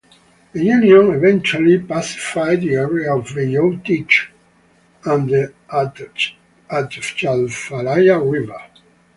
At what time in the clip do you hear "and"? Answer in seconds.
5.05-5.29